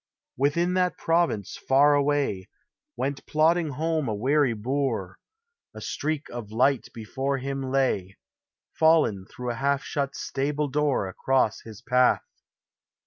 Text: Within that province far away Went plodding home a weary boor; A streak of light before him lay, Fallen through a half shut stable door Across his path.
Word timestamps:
Within 0.35 0.73
that 0.73 0.97
province 0.97 1.57
far 1.67 1.93
away 1.93 2.49
Went 2.97 3.23
plodding 3.27 3.69
home 3.69 4.07
a 4.07 4.15
weary 4.15 4.55
boor; 4.55 5.19
A 5.75 5.79
streak 5.81 6.27
of 6.31 6.49
light 6.51 6.87
before 6.91 7.37
him 7.37 7.61
lay, 7.69 8.17
Fallen 8.73 9.27
through 9.27 9.51
a 9.51 9.61
half 9.61 9.83
shut 9.83 10.15
stable 10.15 10.69
door 10.69 11.07
Across 11.07 11.61
his 11.65 11.83
path. 11.83 12.25